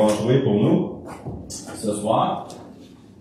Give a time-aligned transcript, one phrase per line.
[0.00, 1.04] vont jouer pour nous
[1.48, 2.48] ce soir.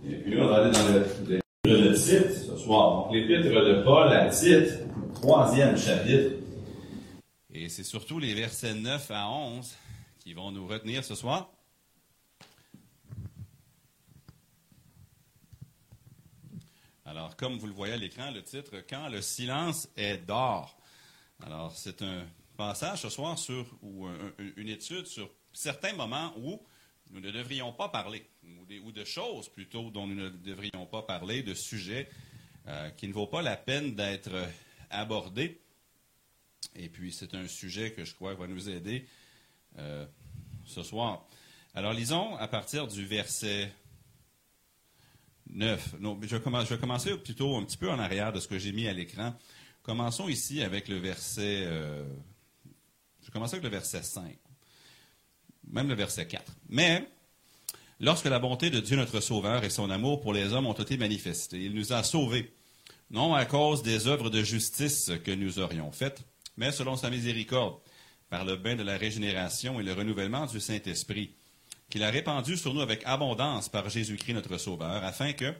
[0.07, 3.03] Et puis là, on va aller dans le, le de Tite ce soir.
[3.03, 4.79] Donc, l'épître de Paul à Tite,
[5.15, 6.35] troisième chapitre.
[7.53, 9.75] Et c'est surtout les versets 9 à 11
[10.19, 11.49] qui vont nous retenir ce soir.
[17.05, 20.77] Alors, comme vous le voyez à l'écran, le titre, Quand le silence est d'or.
[21.43, 22.23] Alors, c'est un
[22.55, 24.07] passage ce soir sur, ou
[24.57, 26.61] une étude sur certains moments où
[27.11, 28.25] nous ne devrions pas parler,
[28.83, 32.09] ou, de choses plutôt dont nous ne devrions pas parler, de sujets
[32.67, 34.31] euh, qui ne vaut pas la peine d'être
[34.89, 35.59] abordés.
[36.75, 39.07] Et puis, c'est un sujet que je crois va nous aider
[39.77, 40.05] euh,
[40.65, 41.27] ce soir.
[41.73, 43.71] Alors, lisons à partir du verset
[45.49, 45.99] 9.
[45.99, 48.87] Non, je, vais commencer plutôt un petit peu en arrière de ce que j'ai mis
[48.87, 49.35] à l'écran.
[49.81, 51.63] Commençons ici avec le verset.
[51.65, 52.03] Euh,
[53.21, 54.37] je vais commencer avec le verset 5,
[55.69, 56.43] même le verset 4.
[56.69, 57.07] Mais,
[57.99, 60.97] lorsque la bonté de Dieu notre Sauveur et son amour pour les hommes ont été
[60.97, 62.53] manifestés, il nous a sauvés,
[63.11, 66.23] non à cause des œuvres de justice que nous aurions faites,
[66.57, 67.79] mais selon sa miséricorde,
[68.29, 71.33] par le bain de la régénération et le renouvellement du Saint-Esprit
[71.89, 75.53] qu'il a répandu sur nous avec abondance par Jésus-Christ notre Sauveur, afin que,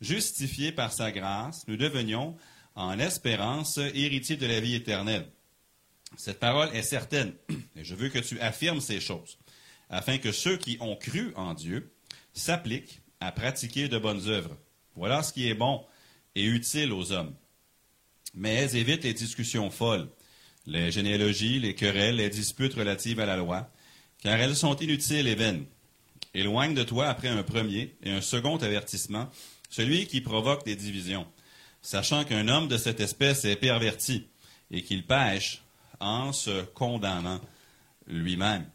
[0.00, 2.36] justifiés par sa grâce, nous devenions,
[2.74, 5.28] en espérance, héritiers de la vie éternelle.
[6.16, 7.34] Cette parole est certaine,
[7.76, 9.38] et je veux que tu affirmes ces choses,
[9.90, 11.92] afin que ceux qui ont cru en Dieu
[12.32, 14.56] s'appliquent à pratiquer de bonnes œuvres.
[14.96, 15.84] Voilà ce qui est bon
[16.34, 17.34] et utile aux hommes.
[18.34, 20.08] Mais évite les discussions folles,
[20.66, 23.70] les généalogies, les querelles, les disputes relatives à la loi,
[24.22, 25.66] car elles sont inutiles et vaines.
[26.34, 29.30] Éloigne de toi après un premier et un second avertissement
[29.74, 31.26] celui qui provoque des divisions,
[31.82, 34.28] sachant qu'un homme de cette espèce est perverti
[34.70, 35.62] et qu'il pêche
[35.98, 37.40] en se condamnant
[38.06, 38.66] lui-même.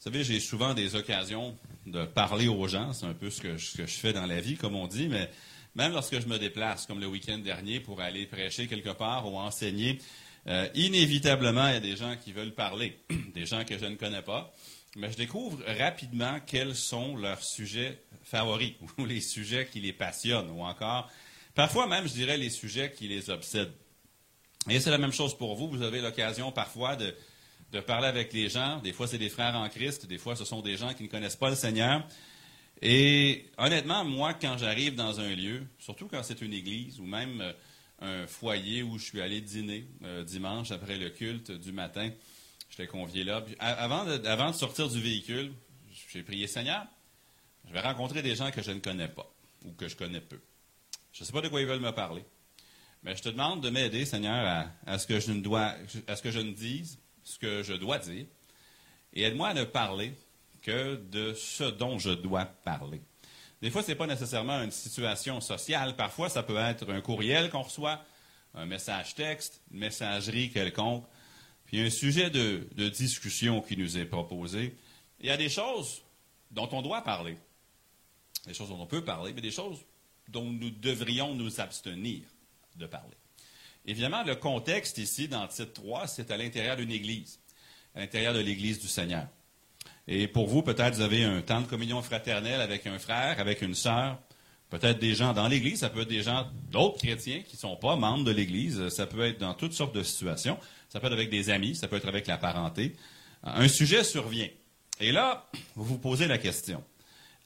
[0.00, 3.58] Vous savez, j'ai souvent des occasions de parler aux gens, c'est un peu ce que,
[3.58, 5.30] je, fais dans la vie, comme on dit, mais
[5.74, 9.36] même lorsque je me déplace, comme le week-end dernier, pour aller prêcher quelque part ou
[9.36, 9.98] enseigner,
[10.46, 12.98] euh, inévitablement, il y a des gens qui veulent parler,
[13.34, 14.54] des gens que je ne connais pas
[14.96, 20.50] mais je découvre rapidement quels sont leurs sujets favoris ou les sujets qui les passionnent
[20.50, 21.10] ou encore,
[21.54, 23.74] parfois même, je dirais, les sujets qui les obsèdent.
[24.68, 25.68] Et c'est la même chose pour vous.
[25.68, 27.14] Vous avez l'occasion parfois de,
[27.78, 28.78] parler avec les gens.
[28.80, 30.06] Des fois, c'est des frères en Christ.
[30.06, 32.04] Des fois, ce sont des gens qui ne connaissent pas le Seigneur.
[32.82, 37.40] Et honnêtement, moi, quand j'arrive dans un lieu, surtout quand c'est une église ou même
[37.40, 42.10] euh, un foyer où je suis allé dîner euh, dimanche après le culte du matin,
[42.70, 43.44] J'étais convié là.
[43.58, 45.52] avant, de, sortir du véhicule,
[46.08, 46.86] j'ai prié Seigneur,
[47.66, 49.28] je vais rencontrer des gens que je ne connais pas
[49.64, 50.40] ou que je connais peu.
[51.12, 52.24] Je ne sais pas de quoi ils veulent me parler.
[53.02, 55.74] Mais je te demande de m'aider, Seigneur, à, ce que je ne dois,
[56.06, 56.98] à ce que je ne dise
[57.30, 58.26] ce que je dois dire.
[59.12, 60.14] Et aide-moi à ne parler
[60.62, 63.00] que de ce dont je dois parler.
[63.62, 65.96] Des fois, ce n'est pas nécessairement une situation sociale.
[65.96, 68.02] Parfois, ça peut être un courriel qu'on reçoit,
[68.54, 71.04] un message texte, une messagerie quelconque.
[71.66, 74.76] Puis un sujet de, discussion qui nous est proposé.
[75.20, 76.02] Il y a des choses
[76.50, 77.36] dont on doit parler,
[78.46, 79.78] des choses dont on peut parler, mais des choses
[80.28, 82.22] dont nous devrions nous abstenir
[82.76, 83.16] de parler.
[83.90, 87.40] Évidemment, le contexte ici, dans le titre 3, c'est à l'intérieur d'une église,
[87.94, 89.26] à l'intérieur de l'église du Seigneur.
[90.08, 93.62] Et pour vous, peut-être, vous avez un temps de communion fraternelle avec un frère, avec
[93.62, 94.18] une sœur,
[94.70, 97.76] peut-être des gens dans l'Église, ça peut être des gens, d'autres chrétiens qui ne sont
[97.76, 100.58] pas membres de l'Église, ça peut être dans toutes sortes de situations
[100.90, 102.96] ça peut être avec des amis, ça peut être avec la parenté.
[103.44, 104.48] Un sujet survient.
[104.98, 106.82] Et là, vous vous posez la question.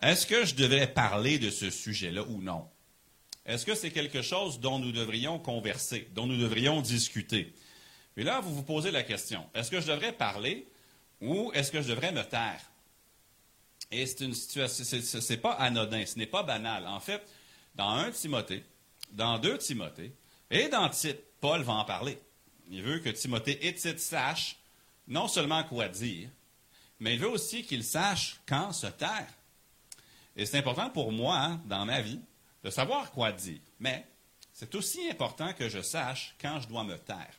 [0.00, 2.66] Est-ce que je devrais parler de ce sujet-là ou non?
[3.46, 7.54] Est-ce que c'est quelque chose dont nous devrions converser, dont nous devrions discuter?
[8.16, 9.46] Et là, vous vous posez la question.
[9.54, 10.66] Est-ce que je devrais parler
[11.20, 12.60] ou est-ce que je devrais me taire?
[13.90, 16.86] Et c'est une situation, ce n'est pas anodin, ce n'est pas banal.
[16.86, 17.22] En fait,
[17.74, 18.64] dans 1 Timothée,
[19.12, 20.12] dans 2 Timothée
[20.50, 22.18] et dans Tite, Paul va en parler.
[22.70, 24.56] Il veut que Timothée et Tite sachent
[25.06, 26.30] non seulement quoi dire,
[26.98, 29.28] mais il veut aussi qu'ils sachent quand se taire.
[30.34, 32.20] Et c'est important pour moi, hein, dans ma vie,
[32.64, 33.60] de savoir quoi dire.
[33.78, 34.06] Mais
[34.52, 37.34] c'est aussi important que je sache quand je dois me taire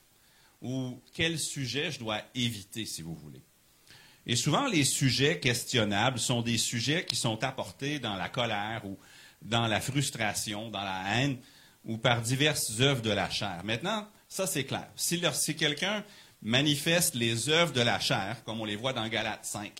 [0.61, 3.41] ou quel sujet je dois éviter, si vous voulez.
[4.27, 8.97] Et souvent, les sujets questionnables sont des sujets qui sont apportés dans la colère ou
[9.41, 11.37] dans la frustration, dans la haine
[11.83, 13.61] ou par diverses œuvres de la chair.
[13.63, 14.89] Maintenant, ça, c'est clair.
[14.95, 16.03] Si, quelqu'un
[16.41, 19.71] manifeste les œuvres de la chair, comme on les voit dans Galates 5,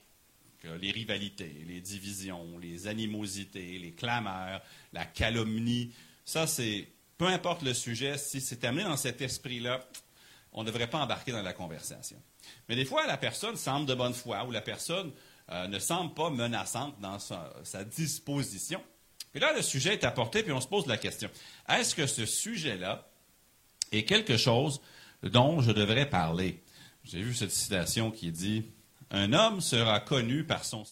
[0.80, 4.62] les rivalités, les divisions, les animosités, les clameurs,
[4.94, 5.92] la calomnie,
[6.26, 9.80] ça, c'est, peu importe le sujet, si c'est amené dans cet esprit-là,
[10.52, 12.18] on ne devrait pas embarquer dans la conversation.
[12.68, 15.12] Mais des fois, la personne semble de bonne foi ou la personne
[15.52, 18.82] euh, ne semble pas menaçante dans sa, sa, disposition.
[19.36, 21.30] Et là, le sujet est apporté, puis on se pose la question.
[21.70, 23.08] Est-ce que ce sujet-là
[23.92, 24.82] est quelque chose
[25.22, 26.64] dont je devrais parler?
[27.04, 28.66] J'ai vu cette citation qui dit
[29.12, 30.84] Un homme sera connu par son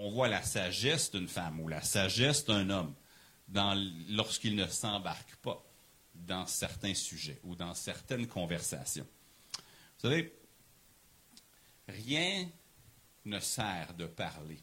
[0.00, 2.94] on voit la sagesse d'une femme ou la sagesse d'un homme
[4.08, 5.64] lorsqu'il ne s'embarque pas
[6.14, 9.06] dans certains sujets ou dans certaines conversations.
[9.54, 10.32] Vous savez,
[11.88, 12.48] rien
[13.24, 14.58] ne sert de parler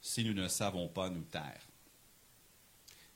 [0.00, 1.62] si nous ne savons pas nous taire.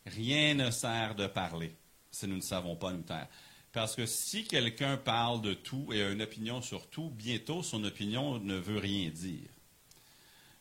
[0.07, 1.77] Rien ne sert de parler
[2.11, 3.29] si nous ne savons pas nous taire.
[3.73, 7.85] Parce que si quelqu'un parle de tout et a une opinion sur tout, bientôt son
[7.85, 9.51] opinion ne veut rien dire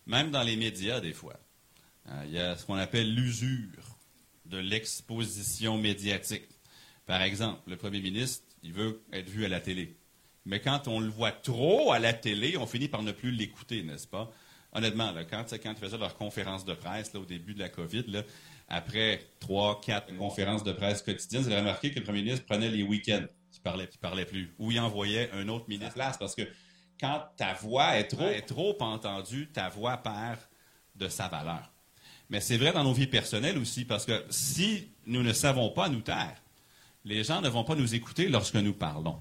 [0.10, 1.40] même dans les médias des fois.
[2.10, 3.89] Euh, il y a ce qu'on appelle l'usure
[4.50, 6.48] de l'exposition médiatique.
[7.06, 9.98] Par exemple, le premier ministre, il veut être vu à la télé.
[10.46, 13.84] Mais quand on le voit trop à la télé, on finit par ne plus l'écouter,
[13.84, 14.32] n'est-ce pas?
[14.74, 18.24] Honnêtement, quand, ils faisaient leur conférence de presse au début de la COVID,
[18.68, 22.70] après trois, quatre conférences de presse quotidiennes, vous avez remarqué que le premier ministre prenait
[22.70, 23.26] les week-ends.
[23.54, 24.54] Il parlait, il parlait plus.
[24.60, 26.44] Ou il envoyait un autre ministre place parce que
[27.00, 28.08] quand ta voix est
[28.46, 30.40] trop entendue, ta voix perd
[30.96, 31.72] de sa valeur.
[32.30, 35.90] Mais c'est vrai dans nos vies personnelles aussi, parce que si nous ne savons pas
[35.90, 36.42] nous taire,
[37.06, 39.20] les gens ne vont pas nous écouter lorsque nous parlons.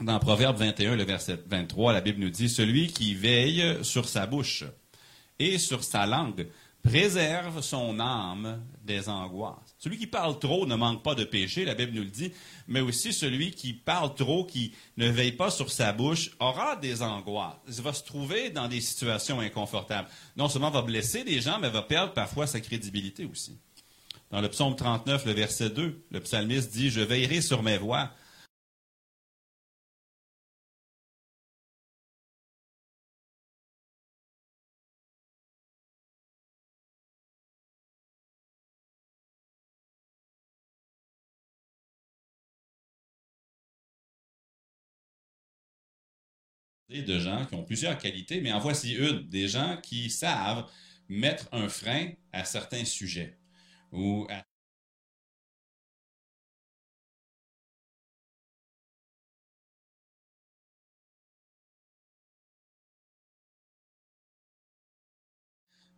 [0.00, 4.26] Dans Proverbe 21, le verset 23, la Bible nous dit, Celui qui veille sur sa
[4.26, 4.64] bouche
[5.38, 6.46] et sur sa langue
[6.82, 9.76] préserve son âme des angoisses.
[9.78, 12.32] Celui qui parle trop ne manque pas de péché, la Bible nous le dit,
[12.66, 17.02] mais aussi celui qui parle trop, qui ne veille pas sur sa bouche, aura des
[17.02, 17.54] angoisses.
[17.68, 20.08] Il va se trouver dans des situations inconfortables.
[20.36, 23.56] Non seulement va blesser des gens, mais va perdre parfois sa crédibilité aussi.
[24.30, 28.10] Dans le psaume 39, le verset 2, le psalmiste dit, Je veillerai sur mes voies
[47.00, 50.66] de gens qui ont plusieurs qualités, mais en voici une, des gens qui savent
[51.08, 53.38] mettre un frein à certains sujets
[53.92, 54.26] ou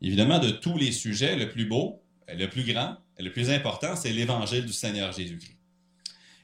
[0.00, 4.12] Évidemment, de tous les sujets, le plus beau, le plus grand, le plus important, c'est
[4.12, 5.58] l'évangile du Seigneur Jésus-Christ.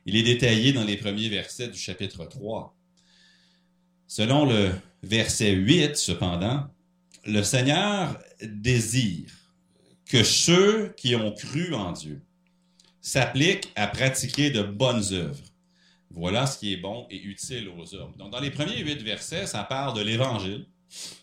[0.07, 2.75] Il est détaillé dans les premiers versets du chapitre 3.
[4.11, 4.73] Selon le
[5.05, 6.67] verset 8, cependant,
[7.27, 9.31] le Seigneur désire
[10.05, 12.21] que ceux qui ont cru en Dieu
[13.01, 15.45] s'appliquent à pratiquer de bonnes œuvres.
[16.11, 18.13] Voilà ce qui est bon et utile aux hommes.
[18.17, 20.67] Donc, dans les premiers huit versets, ça parle de l'Évangile.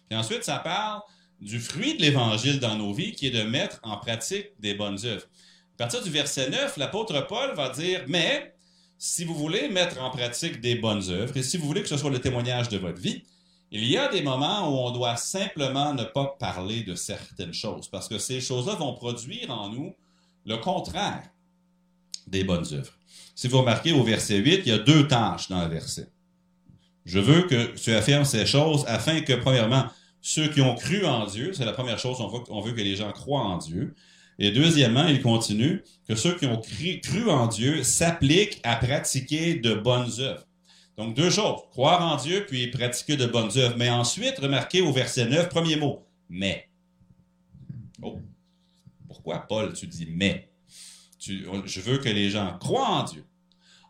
[0.07, 1.01] Puis ensuite, ça parle
[1.41, 5.05] du fruit de l'Évangile dans nos vies, qui est de mettre en pratique des bonnes
[5.05, 5.27] œuvres.
[5.73, 8.55] À partir du verset 9, l'apôtre Paul va dire, mais
[8.97, 11.97] si vous voulez mettre en pratique des bonnes œuvres et si vous voulez que ce
[11.97, 13.23] soit le témoignage de votre vie,
[13.71, 17.87] il y a des moments où on doit simplement ne pas parler de certaines choses
[17.89, 19.93] parce que ces choses-là vont produire en nous
[20.45, 21.29] le contraire
[22.27, 22.93] des bonnes œuvres.
[23.35, 26.09] Si vous remarquez au verset 8, il y a deux tâches dans le verset.
[27.05, 29.85] Je veux que tu affirmes ces choses afin que, premièrement,
[30.21, 32.95] ceux qui ont cru en Dieu, c'est la première chose, on on veut que les
[32.95, 33.95] gens croient en Dieu,
[34.39, 39.73] et deuxièmement, il continue que ceux qui ont cru, en Dieu s'appliquent à pratiquer de
[39.73, 40.45] bonnes œuvres.
[40.97, 41.61] Donc, deux choses.
[41.71, 43.75] Croire en Dieu, puis pratiquer de bonnes œuvres.
[43.77, 46.69] Mais ensuite, remarquez au verset 9, premier mot, mais.
[48.01, 48.19] Oh.
[49.07, 50.49] Pourquoi, Paul, tu dis mais?
[51.19, 53.25] je veux que les gens croient en Dieu.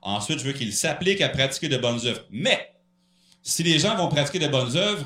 [0.01, 2.23] Ensuite, je veux qu'ils s'appliquent à pratiquer de bonnes œuvres.
[2.31, 2.73] Mais,
[3.43, 5.05] si les gens vont pratiquer de bonnes œuvres,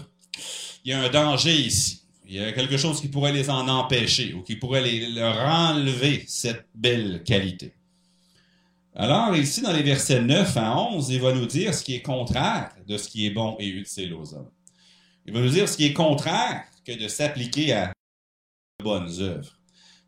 [0.86, 2.01] il y a un danger ici.
[2.32, 6.24] Il y a quelque chose qui pourrait les en empêcher ou qui pourrait leur enlever
[6.30, 7.74] cette belle qualité.
[8.96, 12.02] Alors, ici, dans les versets 9 à 11, il va nous dire ce qui est
[12.02, 14.50] contraire de ce qui est bon et utile aux hommes.
[15.26, 19.60] Il va nous dire ce qui est contraire que de s'appliquer à de bonnes œuvres.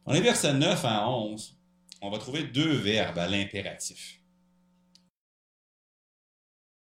[0.06, 1.58] Dans les versets 9 à 11,
[2.01, 4.22] on va trouver deux verbes à l'impératif.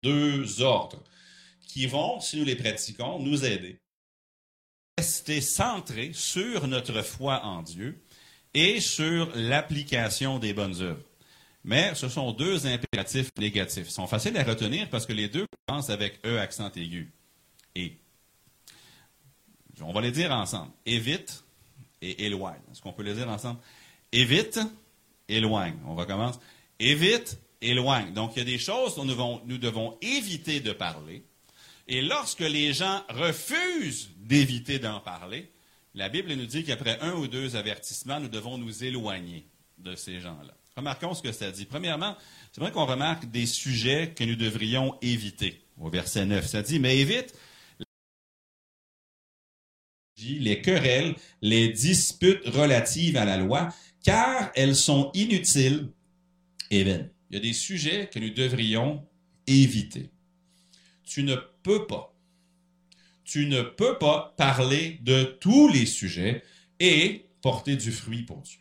[0.02, 1.05] Deux ordres
[1.61, 3.83] qui vont, si nous les pratiquons, nous aider
[4.98, 8.00] rester centré sur notre foi en Dieu
[8.54, 11.04] et sur l'application des bonnes œuvres.
[11.64, 13.88] Mais ce sont deux impératifs négatifs.
[13.88, 17.12] Ils sont faciles à retenir parce que les deux commencent avec E accent aigu.
[17.74, 17.98] Et.
[19.82, 20.72] On va les dire ensemble.
[20.86, 21.44] Évite
[22.00, 22.60] et éloigne.
[22.70, 23.60] Est-ce qu'on peut les dire ensemble?
[24.12, 24.60] Évite,
[25.28, 25.76] éloigne.
[25.86, 26.38] On va commencer.
[26.78, 28.14] Évite, éloigne.
[28.14, 31.24] Donc, il y a des choses dont nous devons, nous devons éviter de parler.
[31.88, 35.50] Et lorsque les gens refusent d'éviter d'en parler,
[35.95, 39.47] la Bible nous dit qu'après un ou deux avertissements, nous devons nous éloigner
[39.78, 40.55] de ces gens-là.
[40.76, 41.64] Remarquons ce que ça dit.
[41.64, 42.16] Premièrement,
[42.52, 45.62] c'est vrai qu'on remarque des sujets que nous devrions éviter.
[45.81, 47.35] Au verset 9, ça dit, mais évite
[50.19, 53.69] les querelles, les disputes relatives à la loi,
[54.02, 55.88] car elles sont inutiles
[56.71, 57.11] et vaines.
[57.31, 59.07] Il y a des sujets que nous devrions
[59.47, 60.11] éviter.
[61.06, 62.14] Tu ne peux pas,
[63.25, 66.42] tu ne peux pas parler de tous les sujets
[66.78, 68.58] et porter du fruit pour Dieu.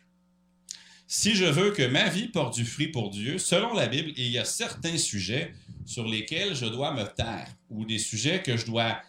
[1.08, 4.28] Si je veux que ma vie porte du fruit pour Dieu, selon la Bible, il
[4.28, 8.66] y a certains sujets sur lesquels je dois me taire ou des sujets que je
[8.66, 9.00] dois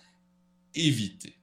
[0.75, 1.36] éviter.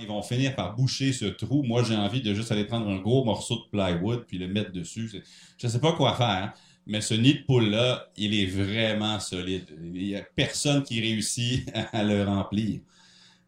[0.00, 1.62] Ils vont finir par boucher ce trou.
[1.62, 4.72] Moi, j'ai envie de juste aller prendre un gros morceau de plywood puis le mettre
[4.72, 5.10] dessus.
[5.58, 6.54] Je ne sais pas quoi faire,
[6.86, 9.66] mais ce nid de poule-là, il est vraiment solide.
[9.82, 12.80] Il n'y a personne qui réussit à le remplir.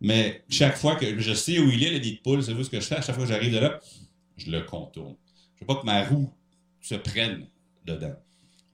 [0.00, 2.64] Mais chaque fois que je sais où il est, le nid de poule, c'est vous
[2.64, 2.96] ce que je fais?
[2.96, 3.78] À chaque fois que j'arrive de là,
[4.36, 5.16] je le contourne.
[5.54, 6.30] Je ne veux pas que ma roue
[6.80, 7.46] se prenne
[7.86, 8.14] dedans.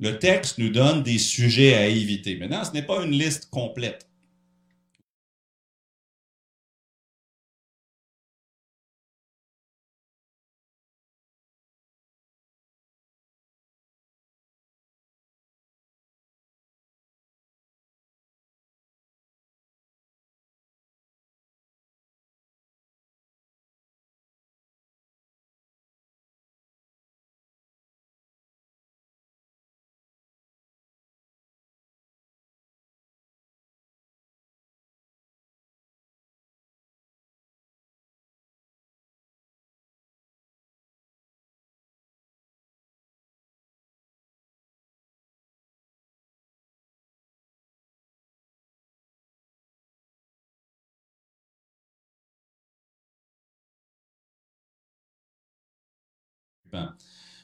[0.01, 2.37] Le texte nous donne des sujets à éviter.
[2.37, 4.08] Maintenant, ce n'est pas une liste complète.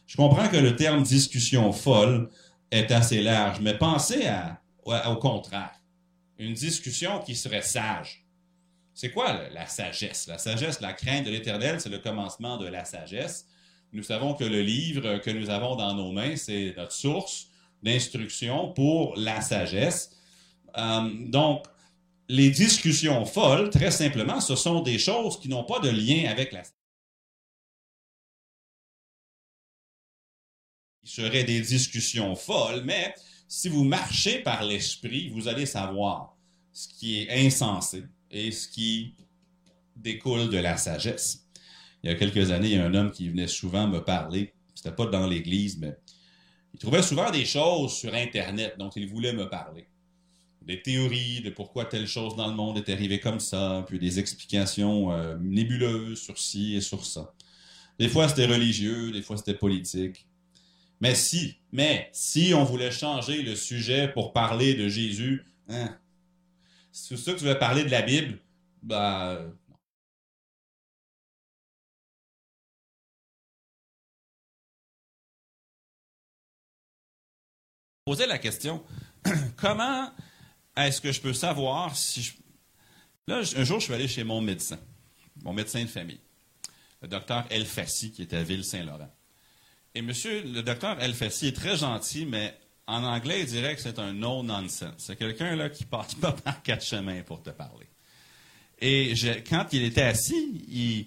[0.07, 2.31] Je comprends que le terme discussion folle
[2.71, 4.29] est assez large, mais pensez
[4.85, 5.81] au contraire.
[6.39, 8.25] Une discussion qui serait sage.
[8.93, 10.27] C'est quoi la sagesse?
[10.27, 13.47] La sagesse, la crainte de l'éternel, c'est le commencement de la sagesse.
[13.93, 17.49] Nous savons que le livre que nous avons dans nos mains, c'est notre source
[17.83, 20.11] d'instruction pour la sagesse.
[20.77, 21.65] Euh, donc,
[22.29, 26.53] les discussions folles, très simplement, ce sont des choses qui n'ont pas de lien avec
[26.53, 26.84] la sagesse.
[31.17, 33.15] Il serait des discussions folles, mais
[33.47, 36.37] si vous marchez par l'esprit, vous allez savoir
[36.73, 39.15] ce qui est insensé et ce qui
[39.95, 41.47] découle de la sagesse.
[42.03, 44.55] Il y a quelques années, il y a un homme qui venait souvent me parler.
[44.75, 45.97] C'était pas dans l'église, mais
[46.73, 49.87] il trouvait souvent des choses sur Internet dont il voulait me parler.
[50.63, 54.19] Des théories de pourquoi telle chose dans le monde est arrivée comme ça, puis des
[54.19, 57.33] explications euh, nébuleuses sur ci et sur ça.
[58.01, 60.27] Des fois, c'était religieux, des fois, c'était politique.
[61.05, 65.99] Mais si, mais si on voulait changer le sujet pour parler de Jésus, hein,
[66.93, 68.39] c'est ça que tu veux parler de la Bible,
[68.83, 69.53] ben,
[78.07, 78.83] Poser la question,
[79.59, 80.11] comment
[80.75, 82.33] est-ce que je peux savoir si je...
[83.27, 84.81] Là, un jour, je suis allé chez mon médecin,
[85.43, 86.21] mon médecin de famille,
[87.03, 89.11] le docteur Elfassi, qui est à Ville-Saint-Laurent.
[89.95, 92.55] Et monsieur, le docteur Elfassi est très gentil, mais
[92.87, 94.95] en anglais, il dirait que c'est un no-nonsense.
[94.99, 97.87] C'est quelqu'un là qui passe pas par quatre chemins pour te parler.
[98.81, 99.15] Et
[99.49, 101.07] quand il était assis, il,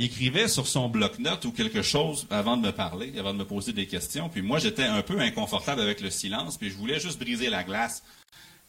[0.00, 3.72] écrivait sur son bloc-notes ou quelque chose avant de me parler, avant de me poser
[3.72, 4.28] des questions.
[4.28, 7.64] Puis moi, j'étais un peu inconfortable avec le silence, puis je voulais juste briser la
[7.64, 8.04] glace.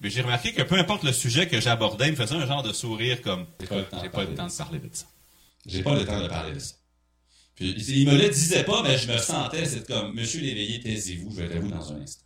[0.02, 2.64] Mais j'ai remarqué que peu importe le sujet que j'abordais, il me faisait un genre
[2.64, 5.06] de sourire comme «J'ai pas, pas le temps de parler de ça.
[5.68, 6.74] J'ai pas le temps de parler de ça.»
[7.60, 11.30] Puis il me le disait pas, mais je me sentais, c'est comme «Monsieur l'éveillé, taisez-vous,
[11.32, 12.24] je vais être vous dans un instant.»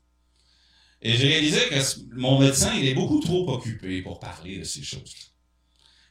[1.02, 4.84] Et j'ai réalisé que mon médecin, il est beaucoup trop occupé pour parler de ces
[4.84, 5.26] choses-là.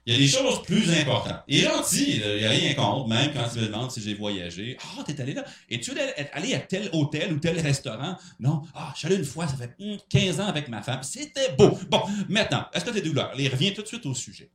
[0.04, 1.44] Il y a des choses plus importantes.
[1.46, 4.14] Il est gentil, il n'y a rien contre, même quand il me demande si j'ai
[4.14, 4.76] voyagé.
[4.82, 5.44] Ah, t'es allé là?
[5.70, 5.92] Es-tu
[6.32, 8.16] allé à tel hôtel ou tel restaurant?
[8.40, 8.62] Non.
[8.74, 9.76] Ah, je suis allé une fois, ça fait
[10.10, 11.04] 15 ans avec ma femme.
[11.04, 11.78] C'était beau.
[11.88, 13.32] Bon, maintenant, est-ce que t'es douleur?
[13.38, 14.50] Il revient tout de suite au sujet.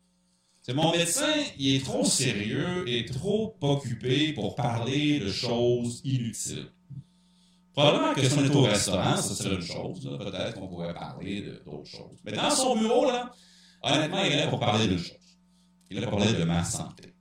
[0.68, 6.68] C'est mon médecin, il est trop sérieux et trop occupé pour parler de choses inutiles.
[7.72, 10.18] Probablement que si on est au restaurant, ça serait une chose.
[10.20, 12.18] Peut-être qu'on pourrait parler d'autres choses.
[12.26, 13.34] Mais dans son bureau, là,
[13.82, 15.38] honnêtement, il est là pour parler d'une chose.
[15.90, 17.14] Il a parlé de ma santé.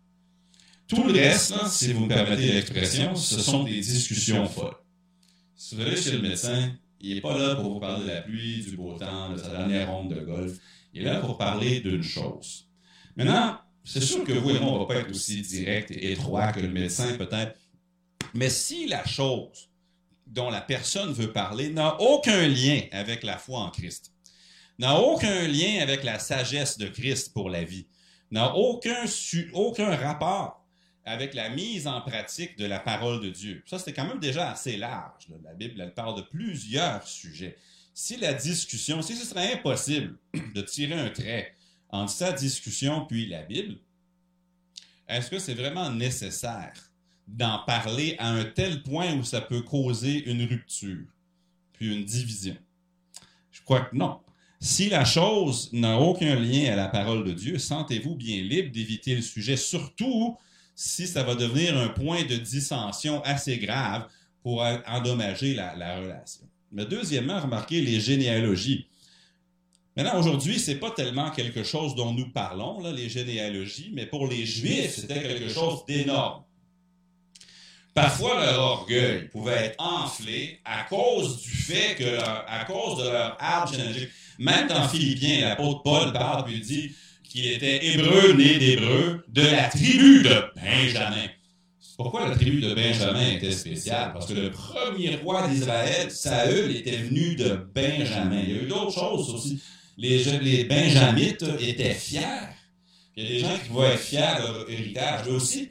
[0.89, 4.75] Tout le reste, si vous me permettez l'expression, ce sont des discussions folles.
[5.55, 8.23] Si vous allez chez le médecin, il n'est pas là pour vous parler de la
[8.23, 10.59] pluie, du beau temps, de sa dernière ronde de golf.
[10.93, 12.66] Il est là pour parler d'une chose.
[13.17, 16.13] Maintenant, c'est sûr que vous et moi, on ne va pas être aussi direct et
[16.13, 17.59] étroit que le médecin peut-être.
[18.35, 19.71] Mais si la chose
[20.27, 24.13] dont la personne veut parler n'a aucun lien avec la foi en Christ,
[24.79, 27.87] n'a aucun lien avec la sagesse de Christ pour la vie,
[28.31, 29.05] n'a aucun,
[29.55, 30.67] aucun rapport
[31.05, 33.63] avec la mise en pratique de la parole de Dieu.
[33.65, 35.29] Ça, c'était quand même déjà assez large.
[35.45, 37.57] La Bible, elle parle de plusieurs sujets.
[37.95, 40.19] Si la discussion, si ce serait impossible
[40.55, 41.55] de tirer un trait
[41.91, 43.77] entre sa discussion puis la Bible,
[45.09, 46.73] est-ce que c'est vraiment nécessaire
[47.29, 51.07] d'en parler à un tel point où ça peut causer une rupture,
[51.73, 52.57] puis une division?
[53.51, 54.21] Je crois que non.
[54.61, 59.15] Si la chose n'a aucun lien à la parole de Dieu, sentez-vous bien libre d'éviter
[59.15, 60.37] le sujet, surtout
[60.75, 64.09] si ça va devenir un point de dissension assez grave
[64.43, 66.43] pour endommager la, relation.
[66.71, 68.87] Mais deuxièmement, remarquez les généalogies.
[69.97, 74.27] Maintenant, aujourd'hui, c'est pas tellement quelque chose dont nous parlons, là, les généalogies, mais pour
[74.27, 76.43] les Juifs, c'était quelque chose d'énorme.
[77.95, 83.39] Parfois, leur orgueil pouvait être enflé à cause du fait que, à cause de leur
[83.41, 84.11] arbre généalogique.
[84.39, 89.69] Même dans Philippiens, l'apôtre Paul parle et dit qu'il était hébreu, né d'hébreu, de la
[89.69, 91.29] tribu de Benjamin.
[91.97, 94.13] Pourquoi la tribu de Benjamin était spéciale?
[94.13, 98.43] Parce que le premier roi d'Israël, Saül, était venu de Benjamin.
[98.43, 99.63] Il y a eu d'autres choses aussi.
[99.99, 102.21] Les, Benjamites étaient fiers.
[103.17, 105.29] Il y a des gens qui vont être fiers de leur héritage.
[105.29, 105.71] aussi,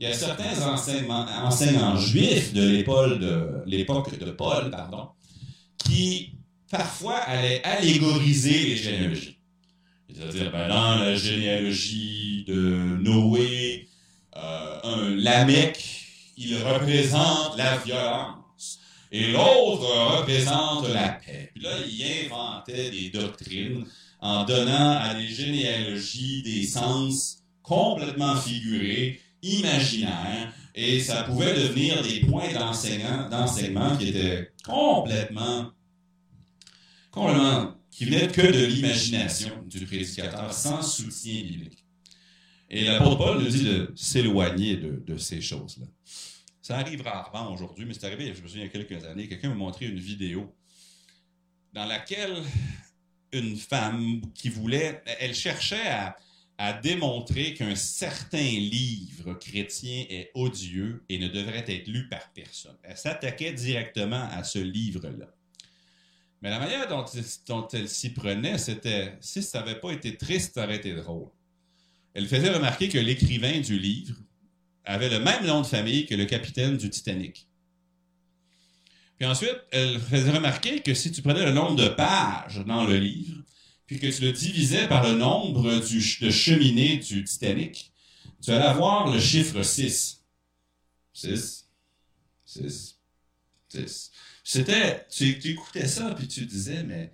[0.00, 5.08] il y a certains enseignants, juifs de l'époque de, Paul, pardon,
[5.76, 6.32] qui
[6.70, 9.38] parfois allait allégoriser les généalogies.
[10.14, 13.88] C'est-à-dire, ben, dans la généalogie de Noé,
[14.36, 15.16] euh, un
[16.36, 18.37] il représente la violence.
[19.10, 21.50] Et l'autre représente la paix.
[21.54, 23.84] Puis là, il inventait des doctrines
[24.20, 32.20] en donnant à des généalogies des sens complètement figurés, imaginaires, et ça pouvait devenir des
[32.20, 35.72] points d'enseignement qui étaient complètement
[37.90, 41.84] qui venait que de l'imagination du prédicateur, sans soutien biblique.
[42.70, 45.86] Et l'apôtre Paul nous dit de s'éloigner de, ces choses-là.
[46.68, 49.26] Ça arrive rarement aujourd'hui, mais c'est arrivé, je me souviens, il y a quelques années,
[49.26, 50.54] quelqu'un m'a montré une vidéo
[51.72, 52.42] dans laquelle
[53.32, 56.18] une femme qui voulait, elle cherchait à,
[56.58, 62.76] à démontrer qu'un certain livre chrétien est odieux et ne devrait être lu par personne.
[62.82, 65.34] Elle s'attaquait directement à ce livre-là.
[66.42, 70.64] Mais la manière dont, elle s'y prenait, c'était si ça n'avait pas été triste, ça
[70.64, 71.30] aurait été drôle.
[72.12, 74.16] Elle faisait remarquer que l'écrivain du livre
[74.88, 77.46] avait le même nom de famille que le capitaine du Titanic.
[79.18, 82.96] Puis ensuite, elle faisait remarquer que si tu prenais le nombre de pages dans le
[82.96, 83.42] livre,
[83.86, 87.92] puis que tu le divisais par le nombre de cheminées du Titanic,
[88.42, 90.24] tu allais avoir le chiffre 6.
[91.12, 91.68] 6,
[92.44, 92.98] 6,
[93.68, 94.10] 6.
[94.44, 97.12] C'était, tu, écoutais ça, puis tu disais, mais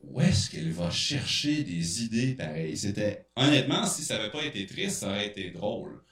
[0.00, 2.76] où est-ce qu'elle va chercher des idées pareilles?
[2.76, 6.02] C'était, honnêtement, si ça n'avait pas été triste, ça aurait été drôle.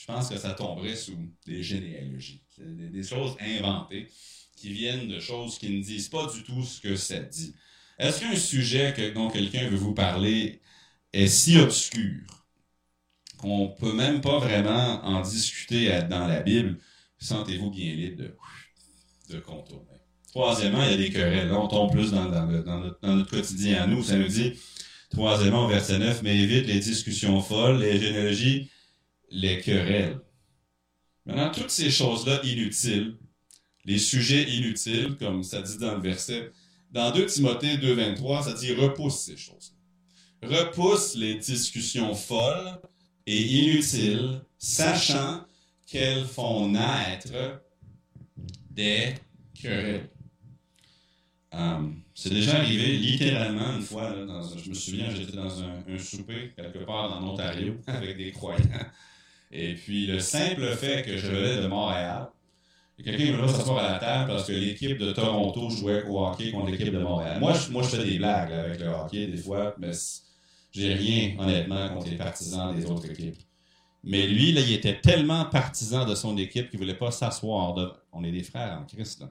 [0.00, 2.42] Je pense que ça tomberait sous des généalogies.
[2.58, 4.08] Des, choses inventées
[4.56, 7.54] qui viennent de choses qui ne disent pas du tout ce que ça dit.
[7.98, 10.60] Est-ce qu'un sujet dont quelqu'un veut vous parler
[11.12, 12.22] est si obscur
[13.36, 16.78] qu'on peut même pas vraiment en discuter dans la Bible?
[17.18, 18.36] Sentez-vous bien libre de
[19.30, 19.86] de contourner.
[20.28, 21.52] Troisièmement, il y a des querelles.
[21.52, 24.02] On tombe plus dans, notre, quotidien à nous.
[24.02, 24.52] Ça nous dit,
[25.10, 28.70] troisièmement, verset 9, mais évite les discussions folles, les généalogies,
[29.30, 30.20] les querelles.
[31.26, 33.16] Maintenant, toutes ces choses-là inutiles,
[33.84, 36.50] les sujets inutiles, comme ça dit dans le verset,
[36.90, 39.74] dans 2 Timothée 2.23, ça dit repousse ces choses.
[40.42, 42.80] Repousse les discussions folles
[43.26, 45.44] et inutiles, sachant
[45.86, 47.62] qu'elles font naître
[48.70, 49.14] des
[49.54, 50.08] querelles.
[51.52, 56.52] Euh, c'est déjà arrivé littéralement une fois, je me souviens, j'étais dans un, un, souper
[56.54, 58.60] quelque part en Ontario avec des croyants.
[59.50, 62.28] Et puis le simple fait que je venais de Montréal,
[63.02, 66.70] quelqu'un me s'asseoir à la table parce que l'équipe de Toronto jouait au hockey contre
[66.70, 67.40] l'équipe de Montréal.
[67.40, 69.92] Moi je, moi, je fais des blagues avec le hockey des fois, mais
[70.72, 73.38] j'ai rien, honnêtement, contre les partisans des autres équipes.
[74.02, 77.74] Mais lui, là, il était tellement partisan de son équipe qu'il voulait pas s'asseoir.
[78.12, 79.24] On est des frères en Christ,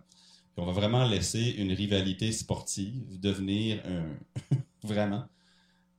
[0.60, 4.58] on va vraiment laisser une rivalité sportive devenir un...
[4.84, 5.23] vraiment.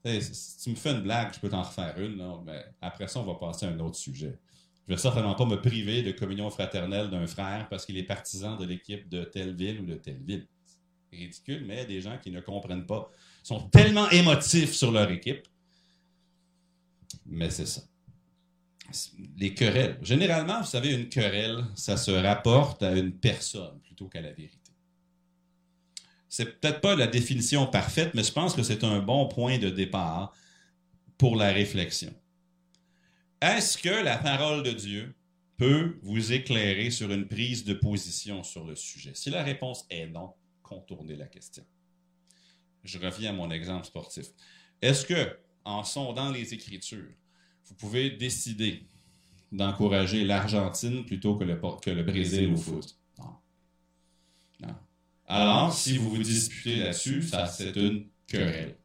[0.03, 3.23] Si tu me fais une blague, je peux t'en refaire une, mais après ça, on
[3.23, 4.37] va passer à un autre sujet.
[4.87, 8.57] Je vais certainement pas me priver de communion fraternelle d'un frère parce qu'il est partisan
[8.57, 10.47] de l'équipe de telle ville ou de telle ville.
[11.09, 13.09] C'est ridicule, mais des gens qui ne comprennent pas.
[13.43, 15.47] Sont tellement émotifs sur leur équipe.
[17.25, 17.81] Mais c'est ça
[19.37, 19.97] les querelles.
[20.01, 24.57] Généralement, vous savez, une querelle, ça se rapporte à une personne plutôt qu'à la vérité.
[26.31, 29.69] C'est peut-être pas la définition parfaite, mais je pense que c'est un bon point de
[29.69, 30.33] départ
[31.17, 32.13] pour la réflexion.
[33.41, 35.13] Est-ce que la parole de Dieu
[35.57, 39.11] peut vous éclairer sur une prise de position sur le sujet?
[39.13, 41.65] Si la réponse est non, contournez la question.
[42.85, 44.27] Je reviens à mon exemple sportif.
[44.81, 47.11] Est-ce que, en sondant les Écritures,
[47.65, 48.85] vous pouvez décider
[49.51, 52.97] d'encourager l'Argentine plutôt que le, Brésil au foot?
[53.19, 54.75] Non.
[55.33, 58.75] Alors, si vous vous disputez là-dessus, ça, c'est une querelle.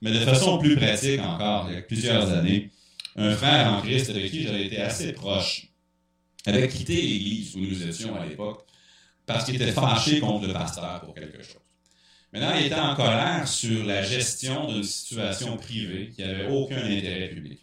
[0.00, 2.70] Mais de façon plus pratique encore, il y a plusieurs années,
[3.14, 5.68] un frère en Christ avec qui j'avais été assez proche
[6.46, 8.64] avait quitté l'église où nous étions à l'époque
[9.26, 11.60] parce qu'il était fâché contre le pasteur pour quelque chose.
[12.32, 17.28] Maintenant, il était en colère sur la gestion d'une situation privée qui n'avait aucun intérêt
[17.28, 17.60] public.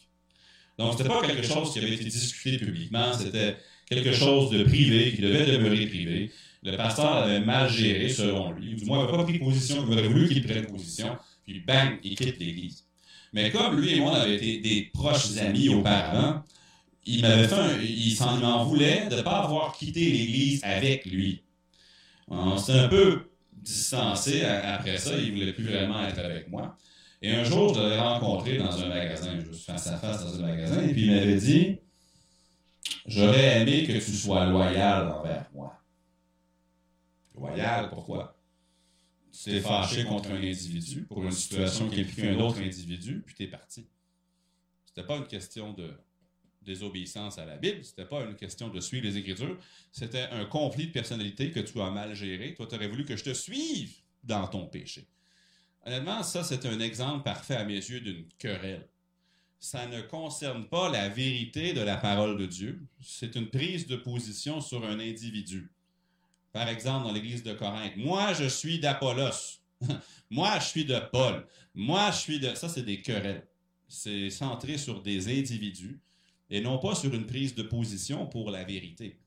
[0.77, 3.57] Donc, c'était pas quelque chose qui avait été discuté publiquement, c'était
[3.95, 6.31] quelque chose de privé qui devait demeurer privé.
[6.63, 9.93] Le pasteur avait mal géré, selon lui, ou du moins n'avait pas pris position, il
[9.93, 12.85] aurait voulu qu'il prenne position, puis bang, il quitte l'Église.
[13.33, 16.43] Mais comme lui et moi, on avait été des proches amis auparavant,
[17.05, 21.43] il m'avait fait il s'en voulait de ne pas avoir quitté l'Église avec lui.
[22.29, 26.77] On s'est un peu distancé après ça, il ne voulait plus vraiment être avec moi.
[27.21, 30.47] Et un jour, je l'avais rencontré dans un magasin, suis face à face dans un
[30.47, 31.77] magasin, et puis il m'avait dit
[33.05, 35.79] J'aurais aimé que tu sois loyal envers moi.
[37.35, 38.37] Loyal, pourquoi?
[39.31, 43.35] Tu t'es fâché contre un individu pour une situation qui implique un autre individu, puis
[43.35, 43.87] tu es parti.
[44.85, 45.91] C'était pas une question de
[46.61, 49.57] désobéissance à la Bible, c'était pas une question de suivre les Écritures,
[49.91, 52.53] c'était un conflit de personnalité que tu as mal géré.
[52.53, 55.07] Toi, tu aurais voulu que je te suive dans ton péché.
[55.85, 58.87] Honnêtement, ça, c'est un exemple parfait à mes yeux d'une querelle.
[59.63, 62.85] Ça ne concerne pas la vérité de la parole de Dieu.
[63.01, 65.71] C'est une prise de position sur un individu.
[66.51, 69.61] Par exemple, dans l'église de Corinthe, moi, je suis d'Apollos.
[70.29, 71.47] moi, je suis de Paul.
[71.73, 72.53] Moi, je suis de...
[72.55, 73.47] Ça, c'est des querelles.
[73.87, 76.01] C'est centré sur des individus
[76.49, 79.17] et non pas sur une prise de position pour la vérité.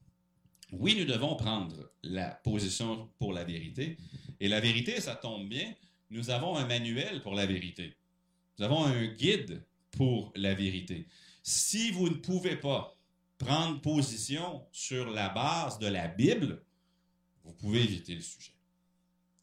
[0.70, 3.96] Oui, nous devons prendre la position pour la vérité.
[4.38, 5.72] Et la vérité, ça tombe bien,
[6.10, 7.96] nous avons un manuel pour la vérité.
[8.58, 9.62] Nous avons un guide
[9.96, 11.06] pour la vérité.
[11.42, 12.96] Si vous ne pouvez pas
[13.38, 16.62] prendre position sur la base de la Bible,
[17.44, 18.52] vous pouvez éviter le sujet.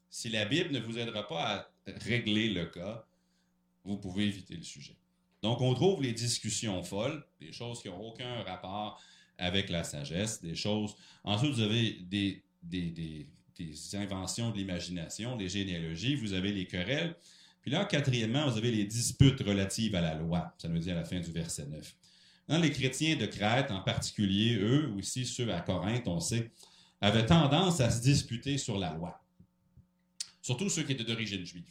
[0.09, 3.05] Si la Bible ne vous aidera pas à régler le cas,
[3.83, 4.95] vous pouvez éviter le sujet.
[5.41, 9.01] Donc, on trouve les discussions folles, des choses qui n'ont aucun rapport
[9.37, 10.95] avec la sagesse, des choses.
[11.23, 17.15] Ensuite, vous avez des, des des inventions de l'imagination, des généalogies, vous avez les querelles.
[17.63, 20.53] Puis là, quatrièmement, vous avez les disputes relatives à la loi.
[20.57, 21.95] Ça nous dit à la fin du verset 9.
[22.49, 26.51] Dans les chrétiens de Crète, en particulier, eux aussi, ceux à Corinthe, on sait,
[26.99, 29.17] avaient tendance à se disputer sur la loi.
[30.41, 31.63] Surtout ceux qui étaient d'origine juive.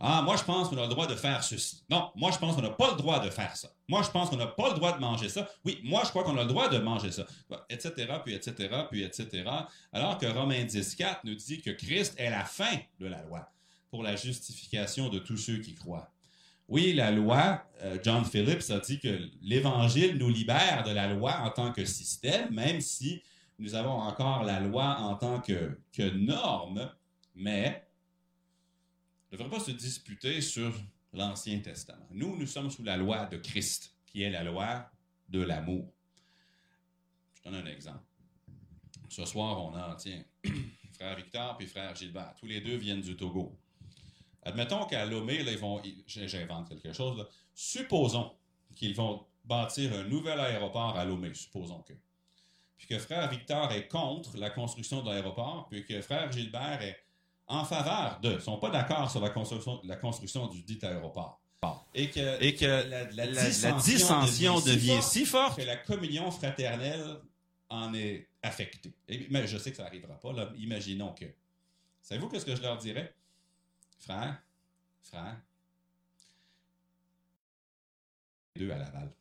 [0.00, 1.84] Ah, moi, je pense qu'on a le droit de faire ceci.
[1.90, 3.68] Non, moi, je pense qu'on n'a pas le droit de faire ça.
[3.86, 5.46] Moi, je pense qu'on n'a pas le droit de manger ça.
[5.66, 7.26] Oui, moi, je crois qu'on a le droit de manger ça.
[7.68, 7.92] Etc.,
[8.24, 9.44] puis etc., puis etc.
[9.92, 13.52] Alors que Romains 10, 4 nous dit que Christ est la fin de la loi
[13.92, 16.10] pour la justification de tous ceux qui croient.
[16.66, 21.40] Oui, la loi, euh, John Phillips a dit que l'Évangile nous libère de la loi
[21.40, 23.22] en tant que système, même si
[23.58, 26.90] nous avons encore la loi en tant que, que norme,
[27.34, 27.86] mais
[29.30, 30.72] ne devrait pas se disputer sur
[31.12, 32.08] l'Ancien Testament.
[32.12, 34.90] Nous, nous sommes sous la loi de Christ, qui est la loi
[35.28, 35.92] de l'amour.
[37.34, 38.04] Je donne un exemple.
[39.10, 40.24] Ce soir, on a, tiens,
[40.94, 42.34] frère Victor puis frère Gilbert.
[42.40, 43.58] Tous les deux viennent du Togo.
[44.44, 47.24] Admettons qu'à Lomé, là, ils vont, j'invente quelque chose, là.
[47.54, 48.32] supposons
[48.74, 51.92] qu'ils vont bâtir un nouvel aéroport à Lomé, supposons que.
[52.78, 56.98] Puis que frère Victor est contre la construction de l'aéroport, puis que frère Gilbert est
[57.46, 61.38] en faveur de, sont pas d'accord sur la construction, la construction du dit aéroport.
[61.94, 67.20] Et que, Et que la, la, la dissension devient si forte que la communion fraternelle
[67.68, 68.92] en est affectée.
[69.08, 70.32] Et- mais je sais que ça n'arrivera pas.
[70.32, 70.50] Là.
[70.58, 71.26] Imaginons que.
[72.02, 73.14] Savez-vous qu'est-ce que je leur dirais?
[74.02, 74.42] Frère,
[75.00, 75.40] frère,
[78.56, 79.12] deux à Laval.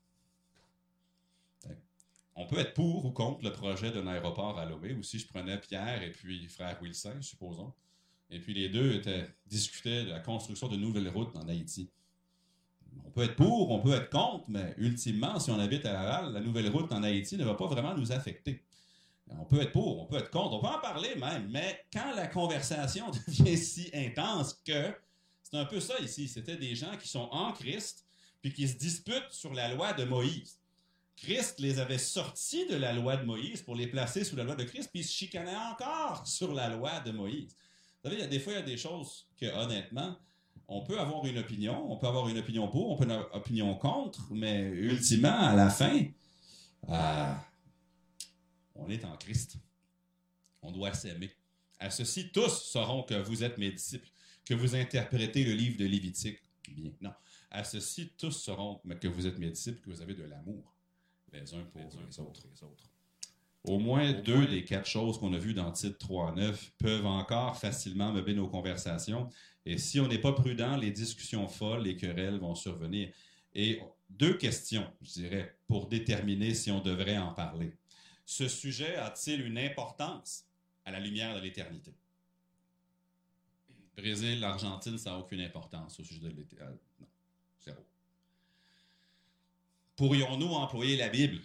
[2.36, 5.28] On peut être pour ou contre le projet d'un aéroport à Lomé, ou si je
[5.28, 7.72] prenais Pierre et puis frère Wilson, supposons,
[8.32, 11.92] et puis les deux étaient, discutaient de la construction de nouvelles routes en Haïti.
[13.06, 16.34] On peut être pour, on peut être contre, mais ultimement, si on habite à Laval,
[16.34, 18.64] la nouvelle route en Haïti ne va pas vraiment nous affecter.
[19.40, 22.14] On peut être pour, on peut être contre, on peut en parler même, mais quand
[22.16, 24.94] la conversation devient si intense que
[25.44, 28.06] c'est un peu ça ici, c'était des gens qui sont en Christ
[28.42, 30.58] puis qui se disputent sur la loi de Moïse.
[31.16, 34.56] Christ les avait sortis de la loi de Moïse pour les placer sous la loi
[34.56, 37.56] de Christ, puis ils se chicanaient encore sur la loi de Moïse.
[38.04, 40.16] Vous savez, il des fois, il y a des choses que, honnêtement,
[40.68, 43.38] on peut avoir une opinion, on peut avoir une opinion pour, on peut avoir une
[43.38, 46.06] opinion contre, mais ultimement, à la fin,
[46.90, 47.34] euh,
[48.76, 49.58] on est en Christ.
[50.62, 51.32] On doit s'aimer.
[51.80, 54.10] À ceci, tous sauront que vous êtes mes disciples,
[54.46, 56.92] que vous interprétez le livre de Lévitique bien.
[57.02, 57.14] Non.
[57.50, 60.76] À ceci, tous sauront que vous êtes mes disciples, que vous avez de l'amour
[61.34, 62.42] les uns pour les, autres.
[62.54, 62.84] les autres.
[63.64, 67.58] Au moins deux des quatre choses qu'on a vues dans titre 3 9 peuvent encore
[67.58, 69.30] facilement meubler nos conversations.
[69.66, 73.14] Et si on n'est pas prudent, les discussions folles, les querelles vont survenir.
[73.54, 73.80] Et
[74.10, 77.74] deux questions, je dirais, pour déterminer si on devrait en parler.
[78.26, 80.46] Ce sujet a-t-il une importance
[80.86, 81.94] à la lumière de l'éternité?
[83.96, 86.86] Brésil, l'Argentine, ça n'a aucune importance au sujet de l'éternité.
[87.00, 87.08] Non,
[87.60, 87.86] zéro.
[89.96, 91.42] Pourrions-nous employer la Bible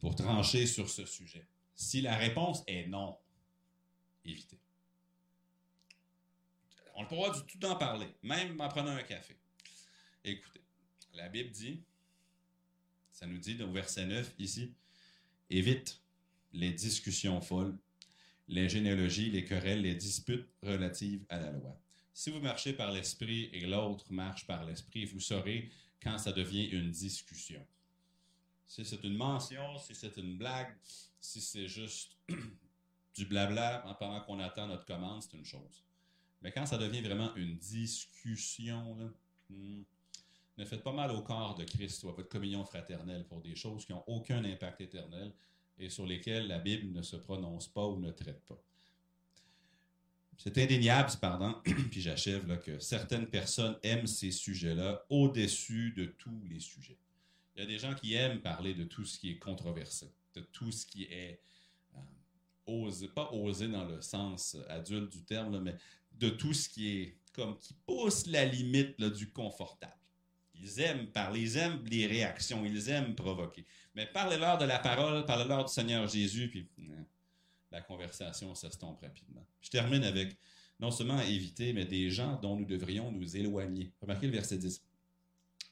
[0.00, 1.46] pour trancher sur ce sujet?
[1.74, 3.18] Si la réponse est non,
[4.24, 4.58] évitez.
[6.94, 9.36] On ne pourra du tout en parler, même en prenant un café.
[10.22, 10.60] Écoutez,
[11.14, 11.82] la Bible dit,
[13.12, 14.72] ça nous dit au verset 9 ici,
[15.48, 15.99] évite
[16.52, 17.76] les discussions folles,
[18.48, 21.78] les généalogies, les querelles, les disputes relatives à la loi.
[22.12, 25.70] Si vous marchez par l'esprit et l'autre marche par l'esprit, vous saurez
[26.02, 27.64] quand ça devient une discussion.
[28.66, 30.76] Si c'est une mention, si c'est une blague,
[31.20, 32.16] si c'est juste
[33.14, 35.84] du blabla en pendant qu'on attend notre commande, c'est une chose.
[36.42, 39.12] Mais quand ça devient vraiment une discussion,
[39.48, 39.82] hmm,
[40.56, 43.56] ne faites pas mal au corps de Christ ou à votre communion fraternelle pour des
[43.56, 45.32] choses qui n'ont aucun impact éternel
[45.80, 48.62] et sur lesquelles la Bible ne se prononce pas ou ne traite pas.
[50.36, 56.42] C'est indéniable, pardon, puis j'achève là, que certaines personnes aiment ces sujets-là au-dessus de tous
[56.48, 56.98] les sujets.
[57.54, 60.40] Il y a des gens qui aiment parler de tout ce qui est controversé, de
[60.40, 61.40] tout ce qui est
[61.94, 62.00] euh,
[62.66, 65.76] osé, pas osé dans le sens adulte du terme, mais
[66.12, 69.99] de tout ce qui est comme qui pousse la limite du confortable.
[70.62, 73.64] Ils aiment parler, ils aiment les réactions, ils aiment provoquer.
[73.94, 77.02] Mais parlez-leur de la parole, parlez-leur du Seigneur Jésus, puis euh,
[77.70, 79.46] la conversation s'estompe rapidement.
[79.62, 80.36] Je termine avec
[80.78, 83.92] non seulement éviter, mais des gens dont nous devrions nous éloigner.
[84.00, 84.82] Remarquez le verset 10.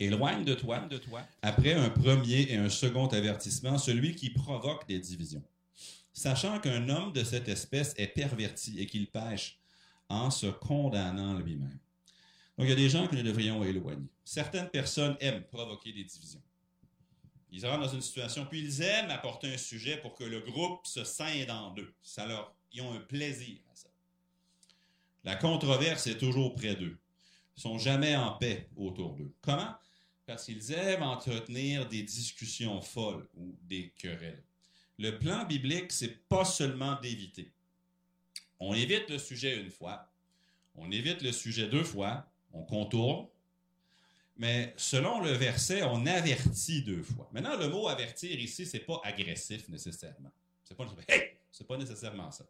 [0.01, 1.27] Éloigne de toi, de toi.
[1.43, 5.43] après un premier et un second avertissement, celui qui provoque des divisions.
[6.13, 9.59] Sachant qu'un homme de cette espèce est perverti et qu'il pêche
[10.09, 11.79] en se condamnant lui-même.
[12.59, 14.09] Donc, il y a des gens que nous devrions éloigner.
[14.25, 16.43] Certaines personnes aiment provoquer des divisions.
[17.53, 20.85] Ils rentrent dans une situation, puis ils aiment apporter un sujet pour que le groupe
[20.85, 21.95] se scinde en deux.
[22.73, 23.89] Ils ont un plaisir à ça.
[25.23, 26.99] La controverse est toujours près d'eux.
[27.57, 29.33] Ils sont jamais en paix autour d'eux.
[29.41, 29.75] Comment?
[30.27, 34.43] Parce qu'ils aiment entretenir des discussions folles ou des querelles.
[34.99, 37.53] Le plan biblique, c'est pas seulement d'éviter.
[38.59, 40.13] On évite le sujet une fois,
[40.75, 43.29] on évite le sujet deux fois, on contourne,
[44.37, 47.29] mais selon le verset, on avertit deux fois.
[47.33, 50.31] Maintenant, le mot avertir ici, c'est pas agressif nécessairement.
[50.65, 51.39] C'est pas hey!
[51.51, 52.47] c'est pas nécessairement ça.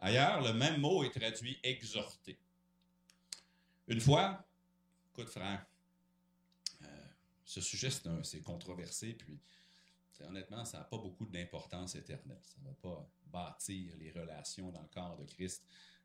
[0.00, 2.38] Ailleurs, le même mot est traduit exhorter.
[3.88, 4.44] Une fois,
[5.12, 5.64] écoute frère,
[6.82, 6.86] euh,
[7.44, 7.88] ce sujet
[8.22, 9.38] c'est controversé, puis
[10.24, 12.40] honnêtement, ça n'a pas beaucoup d'importance éternelle.
[12.42, 15.64] Ça ne va pas bâtir les relations dans le corps de Christ.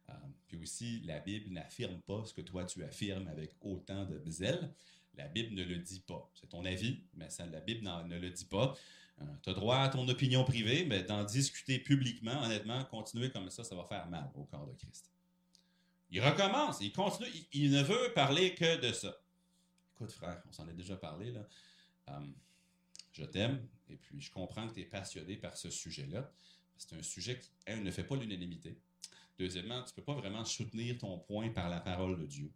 [0.10, 0.14] Euh,
[0.48, 4.74] puis aussi, la Bible n'affirme pas ce que toi tu affirmes avec autant de zèle.
[5.16, 6.30] La Bible ne le dit pas.
[6.34, 8.76] C'est ton avis, mais ça, la Bible ne le dit pas.
[9.22, 13.50] Euh, tu as droit à ton opinion privée, mais d'en discuter publiquement, honnêtement, continuer comme
[13.50, 15.12] ça, ça va faire mal au corps de Christ.
[16.10, 19.16] Il recommence, il continue, il, ne veut parler que de ça.
[19.96, 21.48] Écoute, frère, on s'en est déjà parlé, là.
[22.10, 22.20] Euh,
[23.14, 26.32] je t'aime, et puis je comprends que tu es passionné par ce sujet-là.
[26.78, 28.78] C'est un sujet qui, ne fait pas l'unanimité.
[29.42, 32.52] Deuxièmement, tu ne peux pas vraiment soutenir ton point par la parole de Dieu.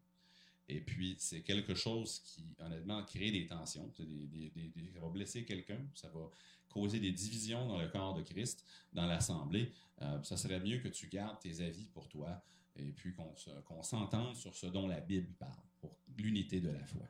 [0.70, 3.92] Et puis, c'est quelque chose qui, honnêtement, crée des tensions.
[3.98, 6.30] ça va blesser quelqu'un, ça va
[6.70, 9.72] causer des divisions dans le corps de Christ, dans l'Assemblée.
[10.04, 12.40] Euh, ça serait mieux que tu gardes tes avis pour toi
[12.76, 17.08] et puis qu'on s'entende sur ce dont la Bible parle, pour l'unité de la foi.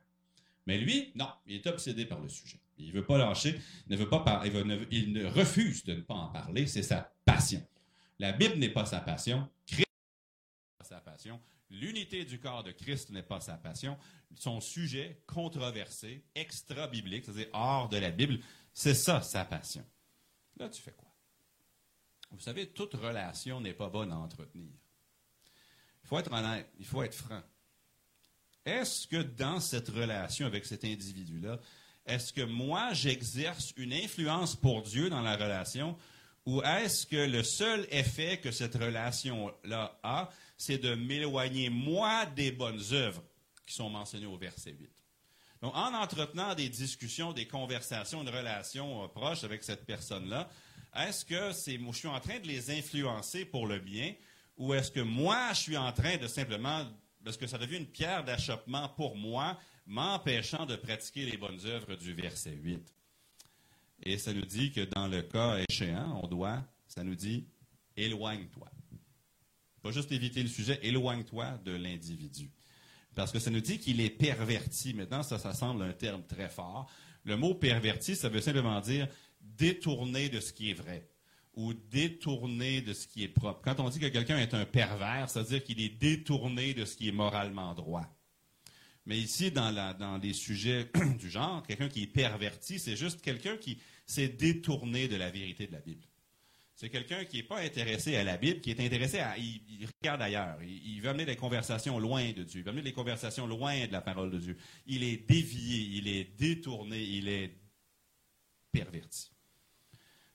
[0.67, 2.61] Mais lui, non, il est obsédé par le sujet.
[2.77, 3.59] Il ne veut pas lâcher,
[3.89, 7.61] il ne veut pas il, ne refuse de ne pas en parler, c'est sa passion.
[8.19, 12.71] La Bible n'est pas sa passion, Christ n'est pas sa passion, l'unité du corps de
[12.71, 13.97] Christ n'est pas sa passion,
[14.36, 18.39] son sujet controversé, extra-biblique, c'est-à-dire hors de la Bible,
[18.73, 19.86] c'est ça sa passion.
[20.58, 21.12] Là, tu fais quoi?
[22.32, 24.71] Vous savez, toute relation n'est pas bonne à entretenir.
[26.04, 27.41] Il faut être honnête, il faut être franc.
[28.65, 31.60] Est-ce que dans cette relation avec cet individu-là,
[32.06, 35.97] est-ce que moi, j'exerce une influence pour Dieu dans la relation
[36.45, 42.51] ou est-ce que le seul effet que cette relation-là a, c'est de m'éloigner, moi, des
[42.51, 43.23] bonnes œuvres
[43.65, 44.89] qui sont mentionnées au verset 8?
[45.62, 50.49] Donc, en entretenant des discussions, des conversations, une relation euh, proche avec cette personne-là,
[50.95, 54.13] est-ce que je suis en train de les influencer pour le bien
[54.58, 56.86] ou est-ce que moi, je suis en train de simplement
[57.25, 61.95] parce que ça devient une pierre d'achoppement pour moi, m'empêchant de pratiquer les bonnes œuvres
[61.95, 62.94] du verset 8.
[64.03, 67.47] Et ça nous dit que dans le cas échéant, on doit, ça nous dit,
[67.97, 68.69] éloigne-toi.
[69.81, 72.51] Pas juste éviter le sujet, éloigne-toi de l'individu.
[73.15, 74.93] Parce que ça nous dit qu'il est perverti.
[74.93, 76.89] Maintenant, ça, ça semble un terme très fort.
[77.23, 79.08] Le mot perverti, ça veut simplement dire
[79.39, 81.08] détourner de ce qui est vrai
[81.55, 83.62] ou détourné de ce qui est propre.
[83.63, 86.84] Quand on dit que quelqu'un est un pervers, ça veut dire qu'il est détourné de
[86.84, 88.05] ce qui est moralement droit.
[89.06, 90.89] Mais ici, dans, les sujets
[91.20, 95.68] du genre, quelqu'un qui est perverti, c'est juste quelqu'un qui s'est détourné de la vérité
[95.68, 96.04] de la Bible.
[96.74, 99.38] C'est quelqu'un qui n'est pas intéressé à la Bible, qui est intéressé à...
[99.38, 100.62] Il, regarde ailleurs.
[100.62, 102.60] Il, il, veut amener des conversations loin de Dieu.
[102.60, 104.58] Il veut amener des conversations loin de la parole de Dieu.
[104.86, 107.56] Il est dévié, il est détourné, il est
[108.72, 109.32] perverti.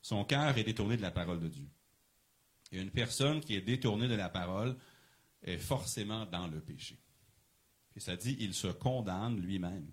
[0.01, 1.69] Son cœur est détourné de la parole de Dieu.
[2.73, 4.77] Et une personne qui est détournée de la parole
[5.43, 7.00] est forcément dans le péché.
[7.91, 9.91] Puis ça dit, il se condamne lui-même.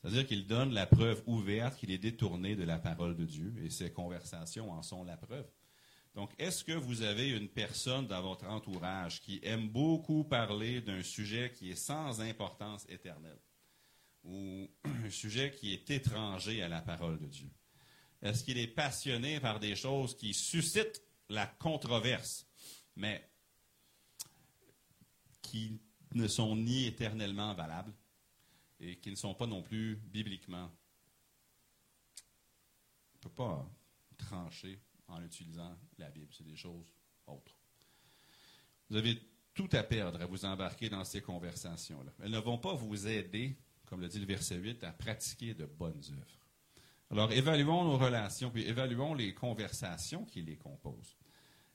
[0.00, 3.70] C'est-à-dire qu'il donne la preuve ouverte qu'il est détourné de la parole de Dieu, et
[3.70, 5.48] ses conversations en sont la preuve.
[6.14, 11.02] Donc, est-ce que vous avez une personne dans votre entourage qui aime beaucoup parler d'un
[11.02, 13.40] sujet qui est sans importance éternelle,
[14.24, 17.50] ou un sujet qui est étranger à la parole de Dieu?
[18.22, 22.46] Est-ce qu'il est passionné par des choses qui suscitent la controverse,
[22.94, 23.28] mais
[25.42, 25.80] qui
[26.14, 27.92] ne sont ni éternellement valables
[28.80, 30.70] et qui ne sont pas non plus bibliquement.
[33.14, 33.68] On ne peut pas
[34.16, 36.28] trancher en utilisant la Bible.
[36.32, 36.92] C'est des choses
[37.26, 37.54] autres.
[38.88, 39.20] Vous avez
[39.54, 42.12] tout à perdre à vous embarquer dans ces conversations-là.
[42.22, 45.64] Elles ne vont pas vous aider, comme le dit le verset 8, à pratiquer de
[45.64, 46.40] bonnes œuvres.
[47.10, 51.16] Alors, évaluons nos relations, puis évaluons les conversations qui les composent.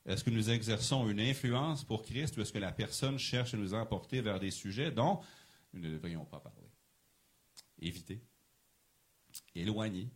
[0.05, 3.57] Est-ce que nous exerçons une influence pour Christ ou est-ce que la personne cherche à
[3.57, 5.19] nous emporter vers des sujets dont
[5.73, 6.69] nous ne devrions pas parler?
[7.79, 8.21] Éviter.
[9.55, 10.09] Éloigner.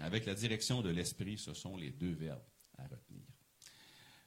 [0.00, 2.44] Avec la direction de l'esprit, ce sont les deux verbes
[2.78, 3.24] à retenir.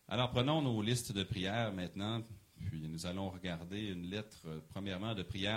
[0.10, 2.22] Alors, prenons nos listes de prières maintenant,
[2.56, 5.50] puis nous allons regarder une lettre, premièrement, de prière